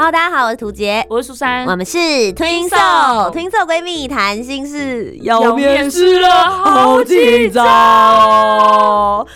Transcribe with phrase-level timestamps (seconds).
[0.00, 1.98] Hello，大家好，我是涂杰，我是苏珊，我们是
[2.32, 9.26] Twinso，Twinso 闺蜜谈心事，要面试了，好紧张哦！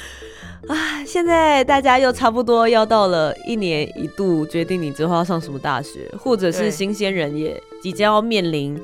[0.66, 8.80] 啊，现在大家又差不多要到了一年一度决定你之后要上什么大学，或者是新鲜人也即将要面临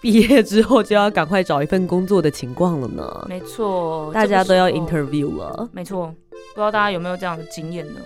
[0.00, 3.26] 毕业之后就要赶快找一份工作的情况了呢。
[3.28, 5.68] 没错，大家都要 interview 了。
[5.72, 8.00] 没错，不知道大家有没有这样的经验呢？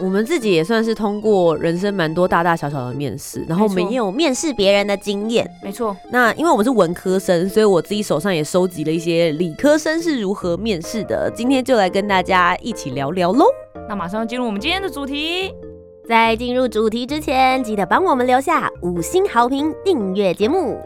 [0.00, 5.48] 我们自己也算是通过人生蛮多大大小小的面试，然后我们也有面试别人的经验。
[5.62, 11.30] 没错，那因为我们是文科生，所以我自己手上也收集了一些理科生是如何面试的。
[11.34, 13.44] 今天就来跟大家一起聊聊喽。
[13.88, 15.54] 那马上进入我们今天的主题。
[16.08, 20.76] 在进入主题之前，记得帮我们留下五星好评，订阅节目，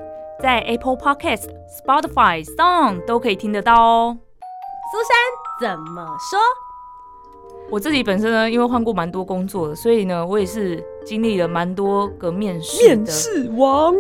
[0.43, 1.45] 在 Apple Podcast、
[1.81, 4.19] Spotify、Song 都可以听得到哦。
[4.93, 4.99] 苏
[5.69, 6.39] 珊怎么说？
[7.71, 13.93] 我自己本身呢，因为换过蛮多工作的，所以呢，我也是经历了蛮多个面试面试王，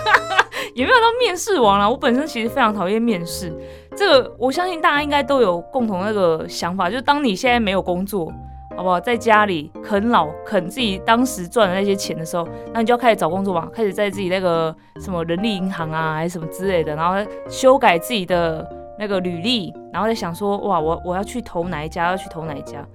[0.74, 1.88] 也没有到面试王啦。
[1.88, 3.52] 我本身其实非常讨厌面试，
[3.94, 8.32] 这个我相信大家应该都有共同那个想法，就是当你现在没有工作，
[8.76, 18.66] 好不好，在家里啃老啃自己当时赚的那些钱的时候，那你就要开始找工作嘛，开始在自己那个什么人力银行啊，还是什么之类的，然后修改自己的。
[18.98, 22.86] 那个履历，然后在想说，哇，我我要去投哪一家，要去投哪一家。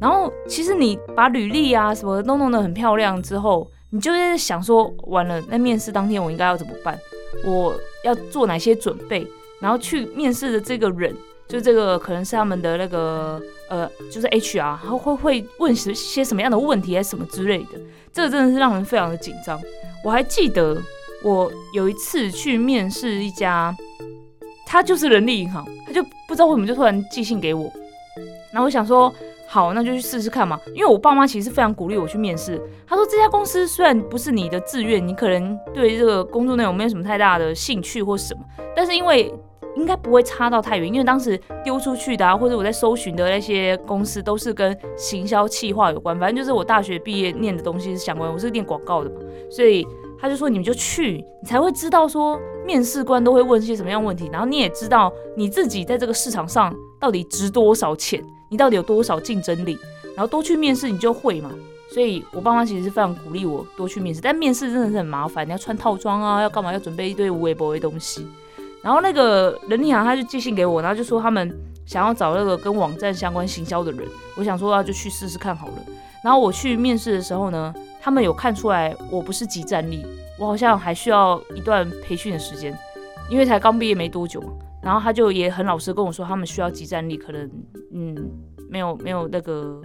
[0.00, 6.96] 然后其实你把履历啊什么都弄得很漂亮之后，你就在想说，完了，那面试当天我应该要怎么办？
[7.44, 9.26] 我要做哪些准备？
[9.60, 11.12] 然后去面试的这个人，
[11.48, 17.80] 就这个可能是他们的那个呃，就是 HR，然后会会问些些什么样的问题，还是什么之类的。
[18.12, 19.60] 这个真的是让人非常的紧张。
[20.04, 20.80] 我还记得
[21.24, 23.76] 我有一次去面试一家。
[24.70, 27.72] 他就是人力银行，他就不知道为什么就突然寄信给我，
[28.52, 29.10] 然后我想说
[29.46, 30.60] 好，那就去试试看嘛。
[30.74, 32.60] 因为我爸妈其实非常鼓励我去面试。
[32.86, 38.44] 他说这家公司虽然不是你的志愿，你可能对这个工作内容没有什么太大的兴趣或什么，
[38.76, 39.32] 但是因为
[39.74, 49.16] 应该不会差到太远，因为当时丢出去的啊，或者我在搜寻的那些公司都是跟行销企划有关，反正就是我大学毕业念的东西是相关，我是念广告的嘛，
[49.50, 49.86] 所以。
[50.20, 58.20] 他就说：“你们就去，你才会知道说面试官都会问些什么样问题，然后你也知道你自己在这个市场上到底值多少钱，
[58.50, 59.78] 你到底有多少竞争力，
[60.16, 61.50] 然后多去面试你就会嘛。
[61.94, 68.26] 所以我爸妈其实是非常鼓励我多去面试，但面试真的是很麻烦，你要穿套装啊，要干嘛，要准备一堆无微博的东西。
[68.82, 75.74] 然后那个人力行他就寄信给我，然后就说他们想要找那个跟网站相关行销的人，我想说啊，就去试试看好了。
[76.24, 77.72] 然后我去面试的时候呢。”
[78.08, 80.02] 他们有看出来我不是集战力，
[80.38, 82.74] 我好像还需要一段培训的时间，
[83.28, 84.48] 因为才刚毕业没多久嘛。
[84.82, 87.50] 然后他就也很老实跟我说，他们需要集战力，可能
[87.92, 88.16] 嗯
[88.70, 89.78] 没有没有那个，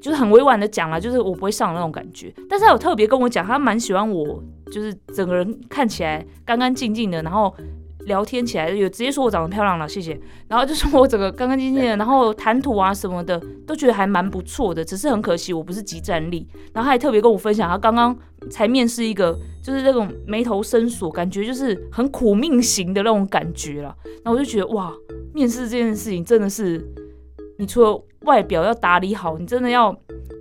[0.00, 2.32] 就是很委婉的讲了，就是我不会上那种感觉。
[2.48, 4.40] 但是他有特别跟我讲，他蛮喜欢我，
[4.70, 7.52] 就是整个人看起来干干净净的，然后。
[8.06, 10.18] 聊天起来有直接说我长得漂亮了，谢谢。
[10.48, 16.46] 然后就说我整个干干净净的，然后谈吐啊什么的都觉得还蛮不错的，只是很可惜我不是集战力。
[16.72, 18.16] 然后他还特别跟我分享，他刚刚
[18.50, 23.94] 才面试一个，就是那种眉头深锁，感觉就是很苦命型的那种感觉了。
[24.24, 24.92] 然后我就觉得哇，
[25.32, 26.84] 面试这件事情真的是，
[27.58, 29.94] 你除了外表要打理好，你真的要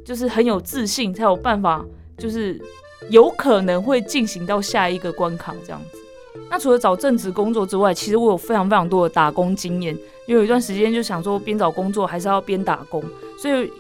[0.05, 1.85] 就是很有自信才有办法，
[2.17, 2.59] 就是
[3.09, 5.98] 有可能会进行到下一个关卡这样子。
[6.49, 9.97] 那除了找正职工作之外，其实我有非常非常多的打工经验。
[10.27, 13.03] 因为有一段时间就想说，边找工作还是要边打工，
[13.35, 13.71] 所以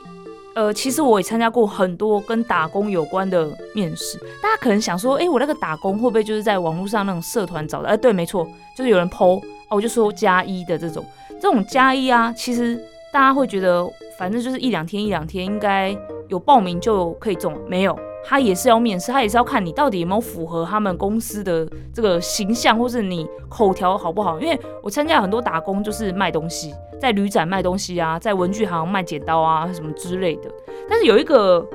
[0.55, 4.17] 呃，其实我也参加过很多跟打工有关的面试。
[4.41, 7.89] 大家可能想说，哎，我那个打工会不会就是在网络上那种社团找的？
[7.89, 11.05] 哎，对，没错，就是有人 PO 哦，我就说加一的这种，
[11.39, 12.75] 这种加一啊，其实
[13.13, 13.87] 大家会觉得，
[14.17, 15.95] 反正就是一两天一两天，应该
[16.29, 17.95] 有报名就可以中，没有。
[18.23, 24.39] 他也是要面试，他也是要看你到底有没有符合他们公司的这个形象，或是你口条好不好。
[24.39, 30.51] 因为我参加很多打工，就是卖东西，在旅展卖东西啊，在文具行卖剪刀啊什么之类的。
[30.87, 31.65] 但是有一个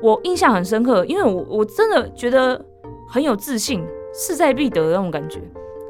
[0.00, 2.64] 我印象很深刻，因为我我真的觉得
[3.08, 3.84] 很有自信，
[4.14, 5.40] 势在必得的那种感觉。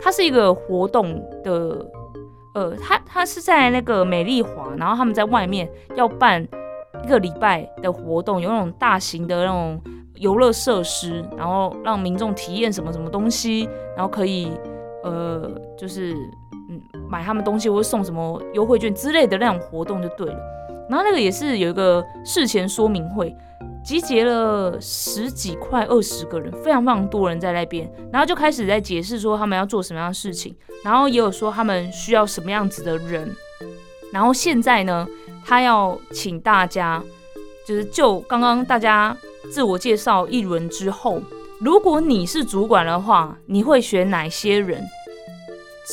[0.01, 1.87] 它是一个活动的，
[2.55, 6.43] 呃，它它是在那个美丽华，然后他们在外面要办
[7.05, 9.81] 一个礼拜的活动，有那种大型的那种。
[10.21, 14.51] 游乐设施，然后让民众体验什么什么东西，然后可以
[15.05, 16.15] 呃就是
[16.69, 20.39] 嗯买他们东西或者送什么优惠券之类的那种活动就对了。
[20.89, 23.35] 然后那个也是有一个事前说明会，
[23.85, 33.35] 集结了十几块二十个人，非常非常多人在那边，然后就开始在解释说他们要做什么样的事情，然后也有说他们需要什么样子的人，
[34.13, 35.07] 然后现在呢，
[35.45, 37.03] 他要请大家。
[37.67, 39.15] 就是就刚刚大家
[39.51, 41.21] 自我介绍一轮之后，
[41.61, 44.83] 如果你是主管的话，你会选哪些人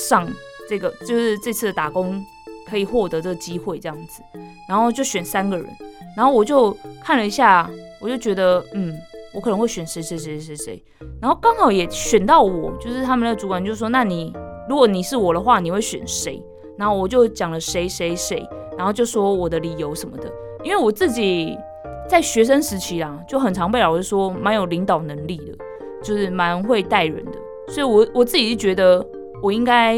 [0.07, 0.27] 上
[0.67, 0.89] 这个？
[1.05, 2.23] 就是这次的打工
[2.67, 4.21] 可以获得这个机会这样子，
[4.67, 5.65] 然后就选三个人，
[6.17, 7.69] 然后我就看了一下，
[8.01, 8.93] 我就觉得，嗯，
[9.33, 10.83] 我可能会选谁谁谁谁谁，
[11.21, 14.33] 然后刚好也选到我，就是他们的主管就说，那你
[14.67, 16.43] 如果你是我的话，你会选谁？
[16.77, 18.45] 然后我就讲了谁谁谁，
[18.77, 20.29] 然后就说我的理由什么的。
[20.63, 21.57] 因为我自己
[22.07, 25.57] 在学生时期啊，就很常被老师说蛮有领导能力的，
[26.03, 27.37] 就是蛮会带人的，
[27.67, 29.05] 所以我我自己是觉得
[29.41, 29.97] 我应该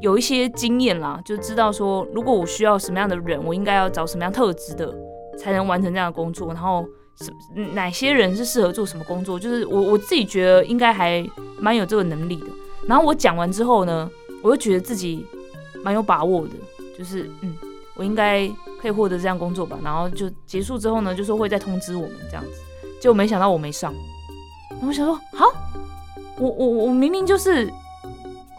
[0.00, 4.94] 有一些经验啦，就知道说如果我需要什么样的人，我应该要找什么样特质的，
[5.36, 7.32] 才能完成这样的工作，然后什
[7.74, 11.28] 哪些人是适合做什么工作，就是我我自己觉得应该还
[11.58, 12.46] 蛮有这个能力的。
[12.86, 14.08] 然后我讲完之后呢，
[14.42, 15.26] 我就觉得自己
[15.82, 16.54] 蛮有把握的，
[16.96, 17.54] 就是嗯，
[17.96, 18.48] 我应该。
[18.80, 22.62] 可以获得这样工作吧，然后就结束之后呢，就说会再通知我们这样子，
[23.00, 23.92] 结果没想到我没上，
[24.70, 25.46] 然后我想说，好，
[26.38, 27.68] 我我我明明就是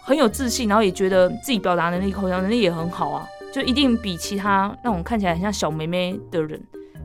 [0.03, 6.61] 很有自信，然后也觉得自己表达能力、口条能力也很好啊，就一定比其他那种看起来很像小妹妹的人，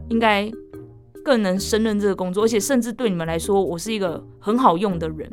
[0.08, 0.50] 应该
[1.24, 5.30] 更能胜任这个工作，而且甚至对你们来说，我是一个很好用的人。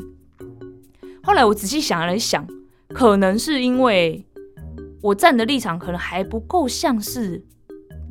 [1.24, 2.48] 后来我仔细想了一想，
[2.94, 4.24] 可能是因为
[5.01, 7.44] 我站的立场可能还不够像是。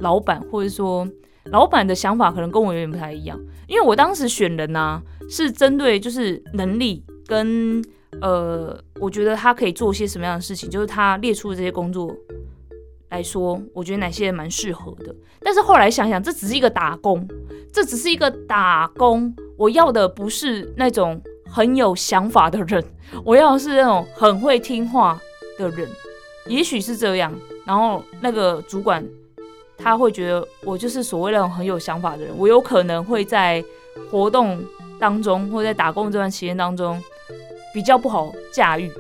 [0.01, 1.09] 老板或者说
[1.45, 7.83] 老板的想法可能跟我有点不太一样，因为我当时选人呢是针对就是能力跟
[8.21, 12.15] 呃，我觉得他可以做些什么样的事情，就是他列出的这些工作
[13.09, 15.15] 来说，我觉得哪些人蛮适合的。
[15.41, 17.27] 但是后来想想，这只是一个打工，
[17.73, 22.85] 这只是一个打工，我要的不是那种很有想法的人，
[23.25, 25.19] 我要的是那种很会听话
[25.57, 25.89] 的人，
[26.47, 27.33] 也许是这样。
[27.65, 29.03] 然后那个主管。
[29.83, 33.65] 他会觉得我就是所谓那种很有想法的人，我有可能会在
[34.11, 34.63] 活动
[34.99, 37.03] 当中或在打工这段期间当中
[37.73, 38.91] 比较不好驾驭。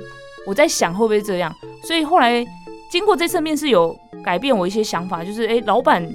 [0.47, 1.55] 我在想会不会这样，
[1.85, 2.43] 所以后来
[2.91, 3.95] 经过这次面试有
[4.25, 6.11] 改变我一些想法，就是诶，老板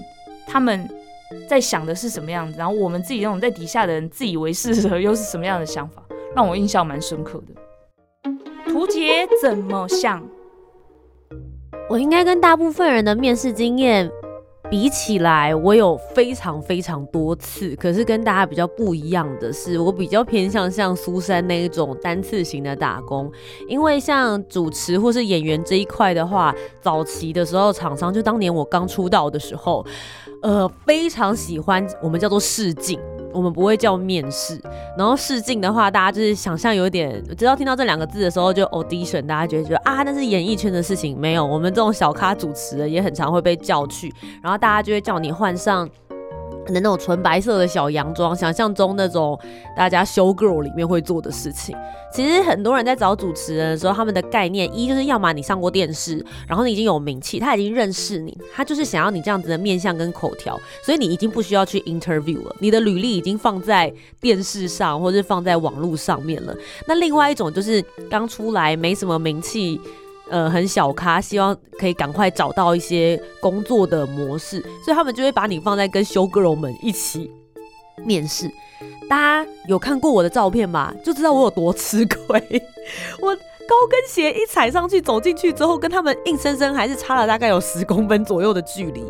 [0.48, 0.90] 他们
[1.48, 6.02] 在想的是什么样子，然后我们自己那种在底下的人自以为是的 又是什么样的想法，
[6.36, 8.32] 让我印象蛮深刻的。
[8.68, 10.22] 图杰怎么想？
[11.88, 14.12] 我应该跟大部分人的面试经验。
[14.76, 23.32] 比起来，我有非常非常多次，可是跟大家比较不一样的是，我比较偏向像苏珊那一种单次型的打工，
[23.70, 29.86] 因为像主持或是演员这一块的话，早期的时候厂商就当年我刚出道的时候，
[30.42, 33.00] 呃，非常喜欢我们叫做试镜。
[33.36, 34.60] 我们不会叫面试，
[34.98, 45.90] 然后试镜的话，大家就是想象有点，直到听到这两个字的时候就 audition，大家觉得觉得啊，那是演艺圈的事情，没有，我们这种小咖主持人也很常会被叫去，然后大家就会叫你换上。
[46.66, 49.40] 可能那种纯白色的小洋装，想象中那种
[49.78, 51.76] 大家 show girl 里面会做的事情。
[52.12, 66.56] 其实很多人在找主持人的时候，他们的概念一就是要么你上过电视，然后你已经有名气，他已经认识你，他就是想要你这样子的面相跟口条，所以你已经不需要去 interview 了，你的履历已经放在电视上或者放在网络上面了。
[66.88, 69.80] 那另外一种就是刚出来没什么名气。
[70.30, 77.30] 呃，很小咖，希望可以赶快找到一些工作的模式，所以他们就会把你放在跟修 girl 们一起
[78.04, 78.50] 面试。
[79.08, 80.92] 大家有看过我的照片吧？
[81.04, 82.42] 就知道我有多吃亏。
[83.22, 89.06] 我高跟鞋一踩上去，走进去之后，跟他们硬生生还是差了大概有十公分左右的距离。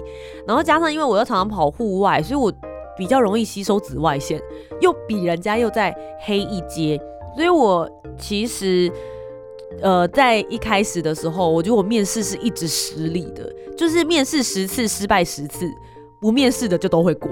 [0.46, 2.52] 然后加上因为我又常常跑户外，所以我
[2.98, 4.42] 比较容易吸收紫外线，
[4.82, 5.96] 又比人家又在
[6.26, 7.00] 黑一阶，
[7.36, 8.92] 所以我其实。
[9.82, 15.70] 呃，在一开始的时候，我觉得我面试是一直失利的，就是面试十次失败十次，
[16.22, 17.30] 不面试的就都会过。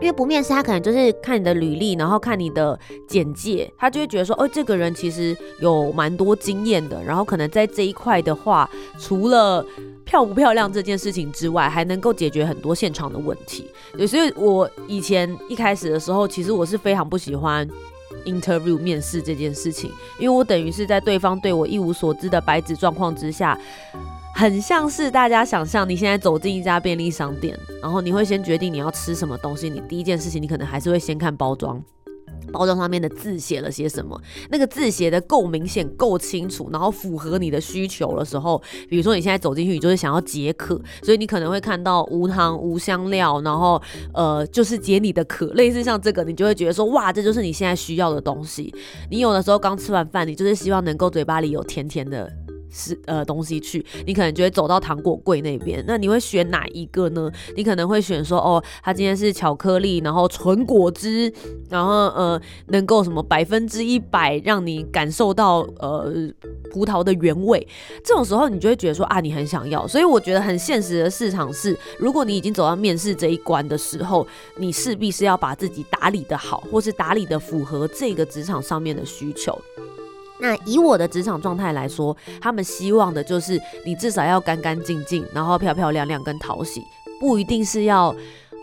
[0.00, 2.78] 因为不面试，他可能就是看你的履历，然后看你的
[3.08, 8.68] 简介，他就会觉得说，哦，这个人其实有蛮多经验的，然后可能在这一块的话，
[8.98, 9.64] 除了
[10.04, 13.70] 漂不漂亮这件事情之外，还能够解决很多现场的问题。
[13.96, 17.68] 对，所以我以前一开始的时候，其实我是非常不喜欢。
[18.28, 23.58] Interview 面试这件事情，因为我等于是在对方对我一无所知的白纸状况之下，
[24.34, 31.82] 很像是大家想象你现在走进一家便利商店，然后你会先决定你要吃什么东西，你第一件事情你可能还是会先看包装，
[32.52, 34.20] 包装上面的字写了些什么？
[34.50, 43.80] 那个字写的够明显、够清楚，然后符合你的需求的时候，比如说你现在走进去，你就是想要解渴，所以你可能会看到无糖、无香料，然后
[44.14, 48.74] 呃，就是解你的渴，类似像这个，你就会觉得说，哇，这就是你现在需要的东西。
[49.10, 52.30] 你有的时候刚吃完饭，你就是希望能够嘴巴里有甜甜的。
[52.70, 55.82] 是呃东西去，你可能就会走到糖果柜那边。
[55.86, 57.30] 那你会选哪一个呢？
[57.56, 61.32] 你可能会选说，哦，它今天是巧克力，然后纯果汁，
[61.68, 66.12] 然后呃能够什么百分之一百让你感受到呃
[66.70, 67.66] 葡萄的原味。
[68.04, 69.86] 这种时候你就会觉得说啊，你很想要。
[69.86, 79.58] 所以我觉得很现实的市场是，如果你已经走到面试这一关的时候，你势必是要把自己打理的好，或是打理的符合这个职场上面的需求。
[80.40, 86.82] 那以我的职场状态来说，他们希望的就是你至少要干干净净，然后漂漂亮亮跟讨喜，
[87.20, 88.14] 不一定是要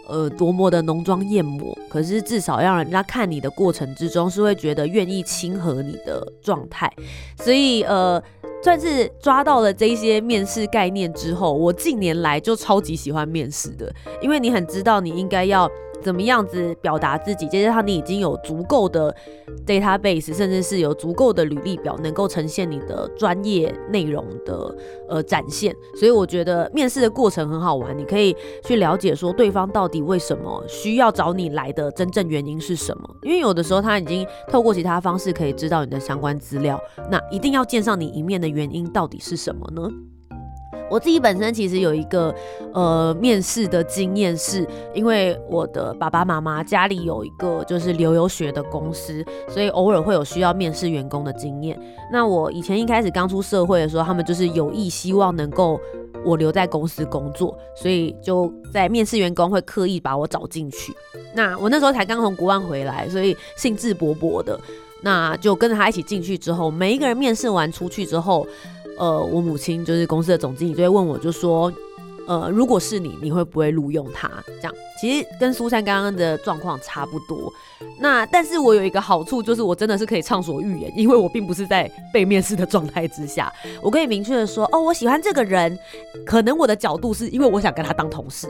[0.07, 6.91] 呃多么的浓妆艳抹，可是至少让人家看你的过程之中是会觉得愿意亲和你的状态。
[7.37, 8.21] 所以呃，
[8.63, 15.69] 算是抓到了这些面试概念之后，我近年来就超级喜欢面试的，因为你很知道你应该要。
[16.05, 17.47] 怎么样子表达自己？
[17.47, 19.13] 再加上你已经有足够的
[19.65, 24.75] database，甚至是有足够的履历表，能够呈现你的专业内容的
[25.09, 25.75] 呃展现。
[25.95, 33.09] 所以我觉得面试的过程很好玩，你可以去了解说对方到底为什么需要找你来的真正原因是什么。
[33.23, 39.89] 因为有的时候他已经透过其他方式可以知道你的相关资料，那一定要见上你一面的原因到底是什么呢？
[40.89, 42.33] 我自己本身其实有一个
[42.73, 51.79] 呃面试的经验，是因为我的爸爸妈妈家里有一个就是留游学的公司，所以偶尔会有需要面试员工的经验。
[52.11, 55.79] 那我以前一开始刚出社会的时候，他们就是有意希望能够
[56.23, 60.93] 我留在公司工作，所以就在面试员工会刻意把我找进去。
[61.33, 64.59] 那我那时候才刚从国外回来，所以兴致勃勃的，
[65.01, 68.45] 那就跟着他一起进去之后，每一个人面试完出去之后。
[68.97, 71.71] 呃，我母亲就是公司的总经理，就会问我，就说，
[72.27, 74.29] 呃，如果是你，你会不会录用他？
[74.47, 77.51] 这样，其实跟苏珊刚刚的状况差不多。
[77.99, 85.77] 那但是我有一个好处，就是我真的是可以畅所欲言，因为我并不是在被面试的状态之下，我可以明确的说，哦，我喜欢这个人，
[86.25, 88.47] 可能我的角度是因为我想跟他当同事，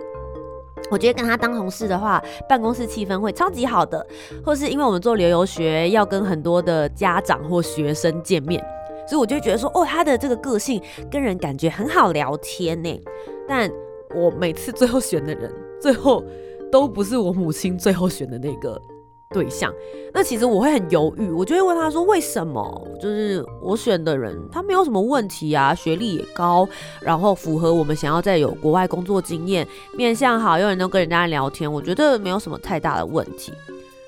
[0.90, 4.06] 我觉得跟他当同事的话，办公室气氛会超级好的，
[4.44, 8.64] 或是因为我们做旅游学，要跟很多的家长或学生见面。
[9.08, 10.82] 所以我就觉得说，哦，他的这个个性
[11.12, 13.02] 跟人感觉很好聊天呢。
[13.48, 13.70] 但
[14.16, 16.24] 我每次最后选的人，最后
[16.72, 18.82] 都不是我母亲最后选的那个
[19.30, 19.72] 对象。
[20.14, 22.88] 那其实我会很犹豫，我就会问他说，为什么？
[23.00, 26.68] 就是我选的人，他没有什么问题啊，学历也高，
[27.02, 33.54] 然后符合我们想要在有国外工作经验，面相好，又能跟人家聊天，我觉得没有什么太大的问题。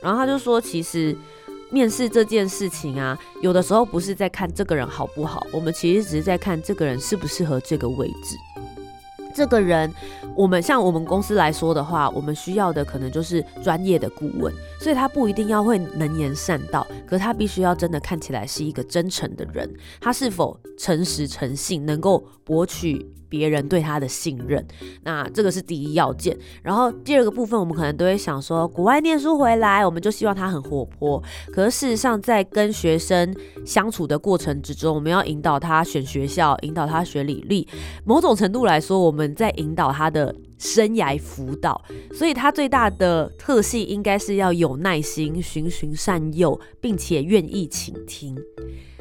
[0.01, 1.16] 然后他就说，其实。
[1.70, 8.36] 面试这件事情啊，有的时候不是在看这个人好不好，我们其实只是在看这个人适不适合这个位置。
[9.36, 9.94] 这个人，
[10.36, 19.72] 我们像我们公司来说的话，我们需要的可能就是专业的顾问，所以他不一定要会能言善道，可他必须要真的看起来是一个真诚的人，
[20.02, 23.06] 他是否诚实诚信，能够博取。
[23.29, 24.65] 别人对他的信任，
[25.03, 26.38] 那这个是第一要件。
[26.63, 31.22] 然后第二个部分，我们可能都会想说，国外念书回来，我们就希望他很活泼。
[31.51, 37.67] 可是事实上，在跟学生相处的过程之中，我们要引导他选学校，引导他学履历。
[38.03, 41.81] 某种程度来说，我们在引导他的生涯辅导。
[42.13, 48.38] 所以，他最大的特性应该是要有耐心、循循善诱，并且愿意倾听。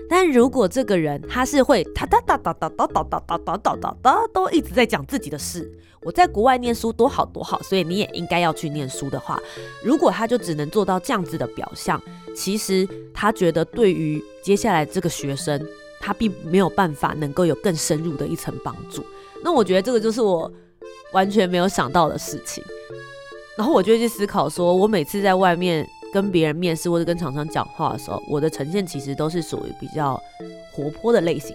[0.08, 5.68] 但如果这个人他是会哒哒哒哒哒哒哒哒哒哒哒哒哒都一直在讲自己的事，
[6.02, 9.40] 我在国外念书多好多好，所以你也应该要去念书的话，
[9.82, 12.00] 如果他就只能做到这样子的表象，
[12.36, 15.60] 其实他觉得对于接下来这个学生，
[16.00, 19.04] 他并没有办法能够有更深入的一层帮助。
[19.42, 20.50] 那我觉得这个就是我
[21.12, 22.62] 完全没有想到的事情。
[23.56, 25.86] 然后我就去思考说，我每次在外面。
[26.16, 30.18] 跟别人面试或者跟厂商讲话的时候，我的呈现其实都是属于比较
[30.72, 31.54] 活泼的类型，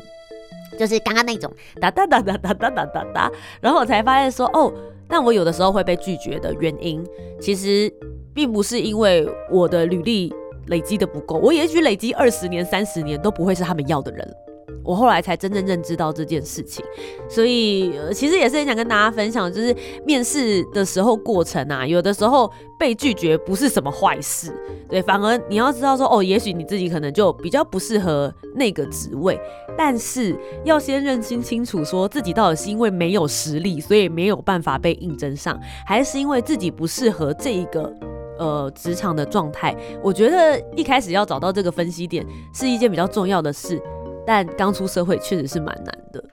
[0.77, 3.32] 就是刚刚那种哒哒哒哒哒哒哒哒哒。
[3.60, 4.72] 然后我才发现说，哦，
[5.08, 7.03] 但我有的时候会被拒绝的原因，
[7.39, 7.91] 其实
[8.36, 10.32] 并不是因为我的履历
[10.68, 14.36] 累积的不够，我也许累积二十年、三十年都不会是他们要的人。
[14.83, 16.83] 我后来才真正认知到这件事情，
[17.29, 19.75] 所以其实也是很想跟大家分享，就是
[20.05, 24.53] 面试的时候过程啊，有的时候被拒绝不是什么坏事，
[24.89, 29.39] 对，反而你要知道说，哦，也许你自己可能就比较不适合那个职位，
[29.77, 37.93] 但是要先认清清楚，说自己到底是因为没有实力，所以没有办法被应征上，还是因为自己不适合这一个。
[38.39, 43.79] 呃职场的状态，我觉得一开始要找到这个分析点是一件比较重要的事，
[44.25, 46.23] 但刚出社会确实是蛮难的。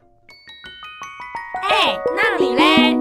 [1.62, 2.97] 哎，那你嘞？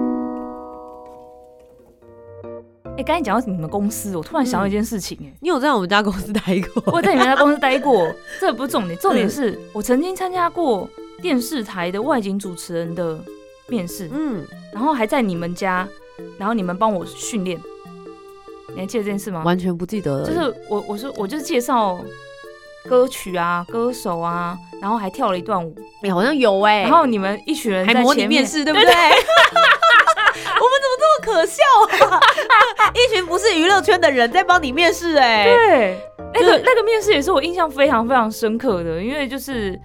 [2.96, 6.40] 哎，刚才讲到你们公司，我突然想到一件事情，哎，你有在我们家公司待
[6.74, 6.92] 过？
[6.92, 10.88] 我在你们家公司待过， 这不是重点，重点是我曾经参加过
[11.22, 13.18] 电视台的外景主持人的
[13.68, 15.88] 面试，嗯，然后还在你们家，
[16.38, 17.56] 然后你们帮我训练，
[18.74, 19.44] 你还记得这件事吗？
[19.44, 20.26] 完全不记得了。
[20.26, 22.00] 就是我，我说我就是介绍
[22.88, 28.88] 歌曲啊，歌手啊，然后还跳了一段舞，哎好像有哎，然后你们一群人还模拟面试，对不对？
[30.60, 31.62] 我们怎么这么可笑
[32.16, 32.20] 啊？
[32.94, 35.98] 一群不是娱乐圈的人在帮你面试，哎，对，
[36.34, 39.78] 那个那个面试也是我印象非常非常深刻的，因为就是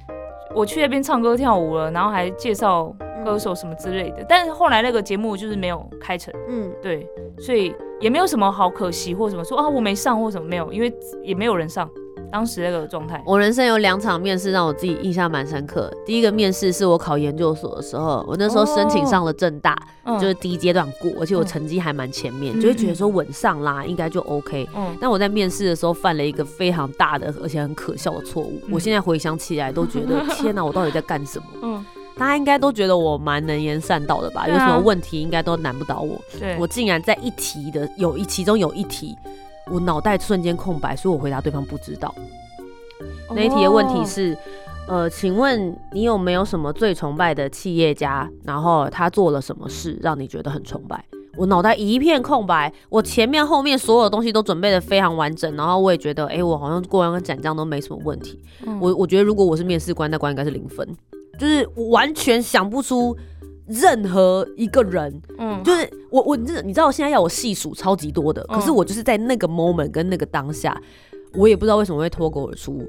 [0.55, 2.93] 我去那边唱歌跳舞了，然后还介绍
[3.25, 7.07] 歌手什么之类的，但是后来那个节目就是没有开成，嗯，对，
[7.39, 10.93] 所以也没有什么好可惜或什么说啊我没上或什么没有，因为
[11.24, 11.89] 也没有人上。
[12.34, 15.94] 当时那个状态，我人生有两场面试让我自己印象蛮深刻。
[16.04, 19.78] 第一个面试是我考研究所的时候，我那时候申请上了正大，
[20.20, 24.68] 就是第一阶段过，而且我成绩还蛮前面，就会觉得说稳上啦，应该就 OK。
[25.00, 31.46] 但我在面试的时候犯了一个非常大的而且很可笑的错误，我现在回想起来都觉得 天哪，我到底在干什么？
[31.62, 31.86] 嗯，
[32.18, 34.48] 大家应该都觉得我蛮能言善道的吧？
[34.48, 36.20] 有什么问题应该都难不倒我。
[36.40, 39.16] 对，我竟然在一题的有一其中有一题。
[39.72, 42.13] 我脑袋瞬间空白，所以我回答对方不知道。
[43.29, 44.38] 那一题的问题是，
[44.88, 48.29] 呃，请问你有没有什么最崇拜的企业家？
[48.43, 51.03] 然后他做了什么事让你觉得很崇拜？
[51.36, 58.39] 我脑袋一片空白，我前面后面所有东西都准备的非常完整，然后我也觉得，哎，我好像过完跟展这都没什么问题。
[58.79, 60.88] 我我觉得如果我是面试官，那关应该是零分，
[61.39, 63.17] 就是完全想不出。
[63.67, 70.79] 任何一个人，嗯，就是我，我，你你知道，我现在要我细数超级多的，可是我就是在那个 moment 跟那个当下，
[71.36, 72.86] 我也不知道为什么会脱口而出，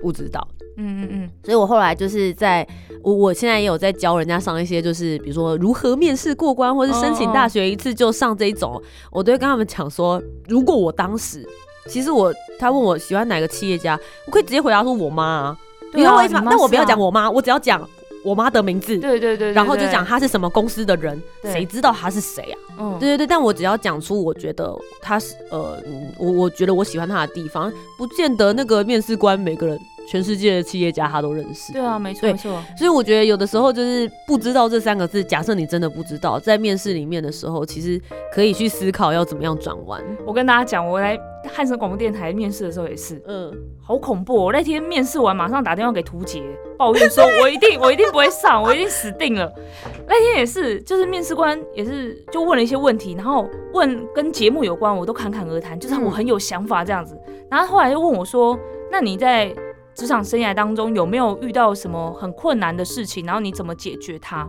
[0.00, 0.46] 不知道，
[0.76, 2.66] 嗯嗯嗯，所以我后来就是在，
[3.02, 11.44] 我我现在也有在教人家上一些，就是比如说如何面试过关，或是申请大学一次就上这一种，我都会跟他们讲说，如果我当时，
[11.88, 15.58] 其实我他问我喜欢哪个企业家，我可以直接回答说我妈啊，
[15.92, 16.42] 你懂我意思吗？
[16.44, 17.86] 那我不要讲我妈，我只要讲。
[18.28, 22.56] 我妈的名字，对对对，然后就讲他是什么公司的人，谁知道他是谁啊？
[22.78, 25.78] 嗯，对对对，但我只要讲出我觉得他是呃，
[26.18, 29.78] 我我觉得我喜欢他的地方，不见得那个面试官每个人。
[30.10, 32.50] 全世界的企业家他都认识，对啊，没错没错。
[32.78, 35.22] 所以我觉得有的时候就是不知道这三个字。
[35.22, 38.00] 假设你真的不知道，在面试里面的时候，其实
[38.32, 40.02] 可以去思考要怎么样转弯。
[40.24, 41.14] 我跟大家讲，我来
[41.58, 44.44] 汉森广播电台面试的时候也是，嗯，好恐怖。
[44.44, 46.40] 我那天面试完，马上打电话给图杰
[46.76, 49.52] 抱怨说，我一定 我一定不会上，我一定死定了。
[50.06, 57.18] 那天也是，就是面试官也是就问了一些问题，然后问跟节目有关，我都侃侃而谈，就是我很有想法这样子。
[57.50, 58.56] 然后后来又问我说，
[58.88, 59.52] 那你在？
[59.94, 63.26] 职场生涯当中有没有遇到什么很困难的事情？
[63.26, 64.46] 然后你怎么解决它？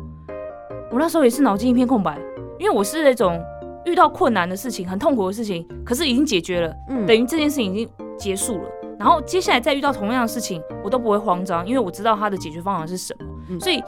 [0.91, 2.19] 我那时候也是脑筋一片空白，
[2.59, 3.41] 因为我是那种
[3.85, 8.69] 遇到困难的事情、很痛苦的事情，可是已经解决了，嗯，等于这件事情已经结束了。
[8.99, 13.59] 然后接下来再遇到同样的事情，我都不会慌张，因为我知道它的解决方法是什么。
[13.59, 13.81] 所以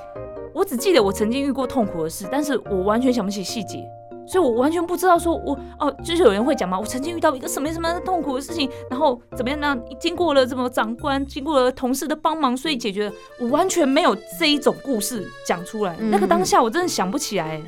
[0.54, 3.84] 我只记得我曾经遇过痛苦的事，但是我完全想不起细节。
[4.28, 9.76] 所以我完全不知道，说我哦，就是有人会讲嘛，我曾经遇到一个什么什么痛苦的事情，然后怎么样呢？
[10.00, 13.14] 经过了什么长官，经过了同事的帮忙，所以解决了。
[13.40, 17.62] 我完全没有这一种故事讲出来，那个当下我真的想不起来，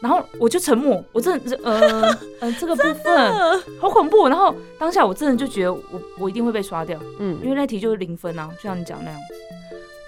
[0.00, 3.32] 然后我就沉默，我真的呃 呃这个部分
[3.80, 5.82] 好恐怖，然后当下我真的就觉得我
[6.18, 9.20] 我一定会被刷掉，嗯，因为那题就是零分啊，就像你讲那样。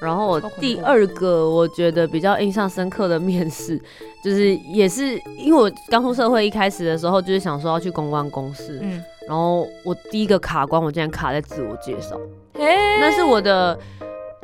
[0.01, 3.77] 然后我第二个我觉得比较印象深刻的面试，
[4.22, 12.16] 就是也是因为我刚出社会一开始的时候，就是想说要去公关公司，嗯，然后我第一个卡关，我竟然卡在自我介绍，
[12.55, 13.77] 那是我的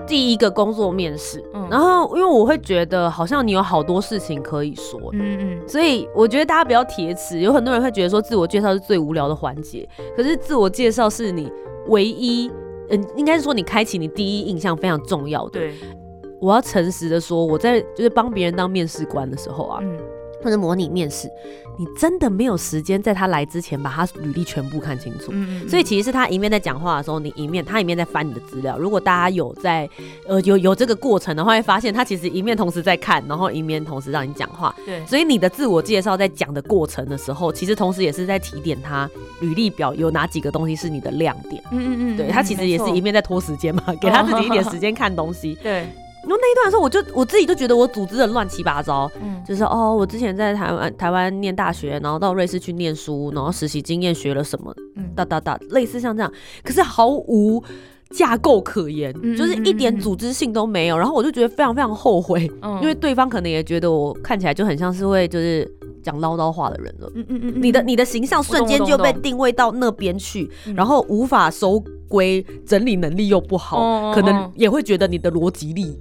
[0.07, 11.51] 第一个工作面试，然后因为我会觉得好像你有好多事情可以说，嗯嗯，所以我觉得大家不要铁齿，有很多人会觉得说自我介绍是最无聊的环节，可是自我介绍是你
[11.89, 12.51] 唯一。
[12.91, 15.59] 嗯，应该是说你开启你第一印象非常重要的。
[15.59, 15.75] 对，
[16.39, 19.83] 我要诚实的说，我在就是帮别人当面试官的时候啊。
[20.45, 21.27] 或者模拟面试，
[21.79, 25.31] 你真的没有时间在他来之前把他履历全部看清楚。
[25.31, 28.77] 嗯所以其实是他一面在讲话的时候，你一面他一面在翻你的资料。
[28.79, 29.89] 如果大家有在
[30.29, 34.75] 呃有有这个过程的话，会发现他其实一面同时在看，然后一面同时让你讲话。
[34.85, 35.05] 对。
[35.07, 39.09] 所以你的自我介绍在讲的过程的时候，其实同时也是在提点他
[39.41, 41.63] 履历表有哪几个东西是你的亮点。
[41.73, 42.17] 嗯嗯嗯。
[42.19, 45.57] 对他其实也是一面在拖时间嘛，给他自己一点时间看东西。
[45.63, 45.89] 对。
[46.25, 56.33] 因为那一段的时候，我就我自己就觉得我组织的乱七八糟，嗯，就是哦，我之前在台湾台湾念大学，然后到瑞士去念书，然后实习经验学了什么，嗯，哒哒哒，类似像这样，
[56.63, 57.63] 可是毫无
[58.11, 65.69] 架构可言，就是一点组织性都没有，然后我就觉得非常非常后悔，因为对方可能也觉得我看起来就很像是会就是
[66.03, 75.99] 讲唠叨话的人了，嗯嗯嗯，你的你的形象瞬间就被定位到那边去，然后无法收归，整理能力又不好，可能也会觉得你的逻辑力。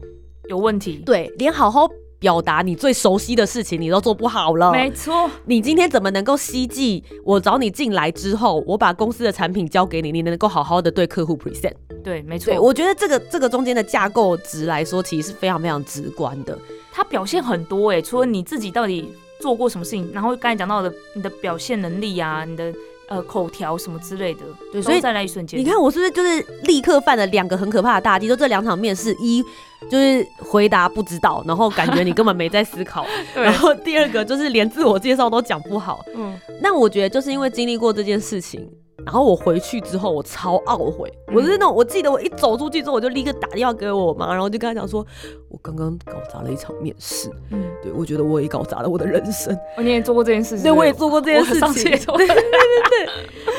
[0.50, 4.72] 有问题，对，连好好表达你最熟悉的事情你都做不好了。
[4.72, 11.74] 没错，你今天怎么能够希冀我找你进来之后，我把公司的产品交给你，你能够好好的对客户 present？
[12.04, 12.54] 对，没错。
[12.62, 16.58] 我觉得这个这个中间的架构值来说，其实是非常非常直观的。
[16.92, 22.74] 它表现很多哎，除了你自己到底做过什么事情，然后刚才讲到的你的表现能力啊，你的。
[23.10, 28.28] 呃，口条什么之类的，对，所以再来一瞬间，你看我是不是就是立刻犯了两个很可怕的大忌？
[28.28, 29.44] 就这两场面试，一
[29.90, 36.04] 就是回答不知道，然后感觉你根本没在思考， 然后第二个就是连自我介绍都讲不好。
[36.16, 38.68] 嗯，那我觉得就是因为经历过这件事情。
[39.06, 41.12] 然后我回去之后，我超懊悔。
[41.34, 45.06] 我是那种，我记得我一走出去之后，我就立刻打电话给我妈，然后就跟她讲说，
[45.50, 47.30] 我刚刚搞砸了一场面试。
[47.52, 49.54] 嗯，对，我觉得我也搞砸了我的人生。
[49.78, 50.64] 哦，你也做过这件事情？
[50.64, 51.92] 对，我也做过这件事情。
[52.18, 53.10] 对对对对。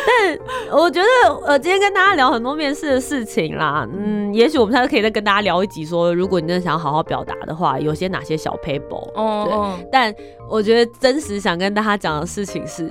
[0.07, 3.89] 但我觉得，呃，今天跟大家聊很多面试的事情啦。
[3.93, 9.11] 嗯，也许我们下次可以再跟大家聊一集，说如果你真的想要好好表达的话，有些哪些小 paper。
[9.15, 9.77] 哦。
[9.79, 9.89] 对。
[9.91, 10.15] 但
[10.49, 12.89] 我觉得真实想跟大家讲的事情是。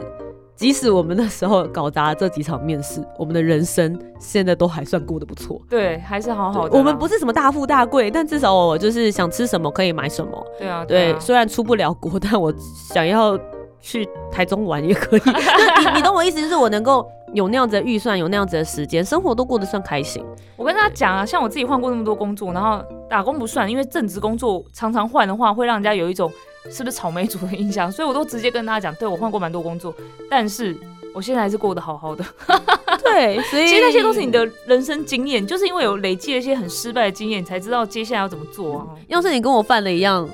[0.56, 5.60] 即使我们那时候搞砸这几场面试，我们的人生现在都还算过得不错。
[5.68, 6.78] 对，还是好好的。
[6.78, 10.46] 我们不是什么大富大贵，但至少我就是想吃什么可以买什么。
[10.60, 12.54] 对啊，对，虽然出不了国，但我
[12.94, 13.38] 想要
[13.82, 15.22] 去台中玩也可以。
[15.26, 20.24] 你你懂我意思，就是我能够有那样子的预算，有那样子的时间，生活都过得算开心。
[20.56, 26.32] 我跟大家讲啊，像我自己换过那么多工作，然后打工不算，因为正职工作常常换的话，会让人家有一种。
[26.72, 27.92] 是不是草莓族的印象？
[27.92, 29.94] 所以我都直接跟大家讲，对我换过蛮多工作，
[30.30, 30.76] 但是
[31.14, 32.26] 我现在还是过得好好的。
[33.04, 38.88] 对，所以其实那些都是你的人生经验，就是因为有累积了一些很失败的经验，你才知道接下来要怎么做啊。
[39.08, 40.28] 要是你跟我犯了一样。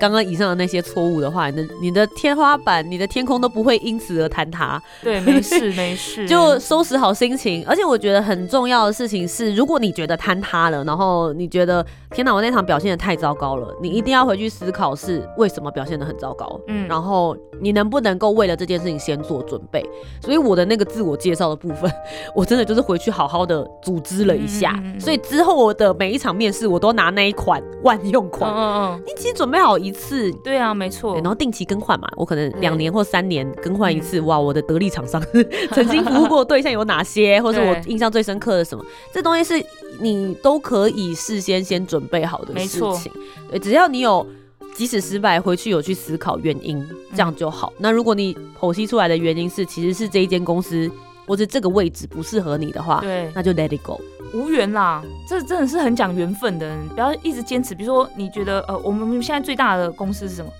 [0.00, 4.82] 刚刚以上的那些错误的话，你的你的天花板、你的天空都不会因此而坍塌。
[5.02, 7.64] 对，没事 没事，就收拾好心情。
[7.66, 16.60] 而且我觉得很重要的事情是，如果你觉得坍塌了，然后你觉得天哪，我那场表现的太糟糕了，你一定要回去思考是为什么表现的很糟糕。
[16.66, 19.84] 嗯，然后你能不能够为了这件事情先做准备？
[20.20, 21.90] 所以我的那个自我介绍的部分，
[22.34, 24.82] 我真的就是回去好好的组织了一下。
[24.98, 28.50] 所以之后我的每一场面试，我都拿那一款万用款。
[28.52, 29.78] 嗯嗯，你其实准备好。
[29.84, 34.20] 一次，对啊，没错，然后定期更换嘛，我可能两年或三年更换一次。
[34.22, 35.22] 哇，我的得力厂商
[35.72, 38.84] 曾经服务过对象有哪些， 或者我印象最深刻的什么？
[39.12, 39.66] 这东西是
[40.00, 43.12] 你都可以事先先准备好的事情。
[43.50, 44.26] 对，只要你有，
[44.74, 47.72] 即使失败，回去有去思考原因，这样就好。
[47.78, 50.90] 那如果你剖析出来的原因是，其实是这一间公司
[51.26, 54.00] 或者这个位置不适合你的话，对，那就 let it go。
[54.32, 57.74] 无缘啦，这真的是很讲缘分的，不要一直坚持。
[57.74, 60.50] 比如说，你觉得呃，我们现在最大的公司是什么？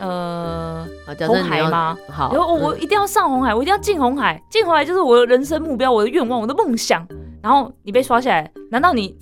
[0.00, 0.86] 呃，
[1.26, 1.96] 红海吗？
[2.08, 7.06] 好，然后我一定要上红海，我一定要进红海，进红海就是我的人生目标，我的愿望，我的梦想。
[7.42, 9.16] 然后你被刷下来，难道你？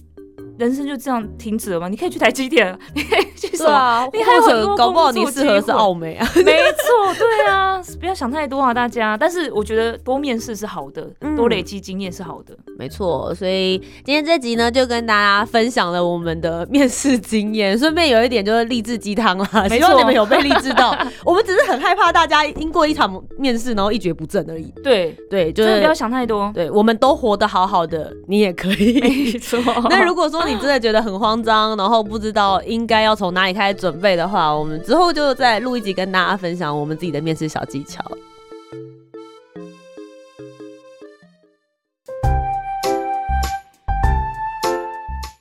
[0.58, 1.88] 人生就这样停止了吗？
[1.88, 4.08] 你可以去台积电， 你可以去什么？
[4.12, 6.26] 你还有很多搞不好你适合是澳美啊。
[6.36, 9.16] 没错，对啊，不要想太多啊，大家。
[9.16, 12.56] 但是我觉得多面试是好的，多累积经验是好的。
[12.78, 19.68] 没错，所以今天这集呢，就跟大家分享了我们的面试经验，顺便有一点就是励志鸡汤啦。
[19.68, 20.96] 希望你们有被励志到。
[21.24, 24.72] 我们只是很害怕大家因过一场面试然后一蹶不振而已。
[24.82, 26.50] 对对，就是不要想太多。
[26.54, 29.00] 对，我们都活得好好的，你也可以。
[29.00, 29.58] 没错。
[29.90, 38.00] 那如果说你真的觉得很慌张，然后不知道应该要从哪里开始准备的话，我们之后就再录一集跟大家分享我们自己的面试小技巧。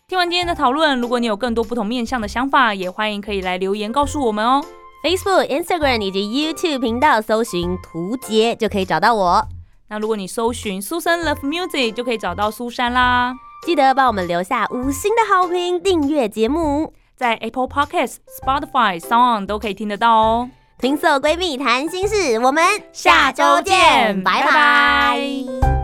[0.08, 4.64] 听完今天的讨论，如果你有更多不同面向的想法，也欢迎可以来留言告诉我们哦。
[5.04, 6.22] Facebook、Instagram 以及
[6.54, 9.48] YouTube 频道搜寻图杰就可以找到我。
[9.88, 13.36] 那如果你搜寻苏珊 Love Music，就可以找到苏珊啦。
[13.66, 20.50] 记得帮我们留下五星的好评，订阅节目，在 Apple Podcasts、Spotify、Sound 都可以听得到哦。
[20.78, 25.75] 听色闺蜜谈心事，我们下周见，拜拜。